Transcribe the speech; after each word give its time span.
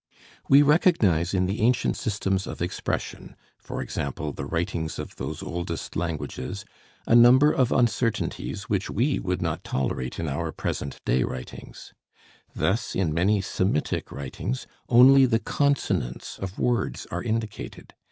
We 0.49 0.63
recognize 0.63 1.31
in 1.31 1.45
the 1.45 1.61
ancient 1.61 1.95
systems 1.95 2.47
of 2.47 2.59
expression, 2.59 3.35
e.g., 3.63 3.93
the 3.93 4.47
writings 4.51 4.97
of 4.97 5.15
those 5.17 5.43
oldest 5.43 5.95
languages, 5.95 6.65
a 7.05 7.13
number 7.15 7.51
of 7.51 7.71
uncertainties 7.71 8.63
which 8.63 8.89
we 8.89 9.19
would 9.19 9.43
not 9.43 9.63
tolerate 9.63 10.17
in 10.19 10.27
our 10.27 10.51
present 10.51 10.99
day 11.05 11.21
writings. 11.21 11.93
Thus 12.55 12.95
in 12.95 13.13
many 13.13 13.41
Semitic 13.41 14.11
writings 14.11 14.65
only 14.89 15.27
the 15.27 15.37
consonants 15.39 16.39
of 16.39 16.57
words 16.57 17.05
are 17.11 17.21
indicated. 17.21 17.93